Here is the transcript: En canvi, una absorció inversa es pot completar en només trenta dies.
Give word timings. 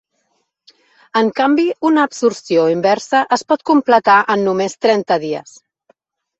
En 1.21 1.29
canvi, 1.39 1.65
una 1.91 2.07
absorció 2.09 2.65
inversa 2.77 3.23
es 3.39 3.47
pot 3.53 3.67
completar 3.75 4.19
en 4.37 4.49
només 4.51 4.79
trenta 4.89 5.23
dies. 5.29 5.57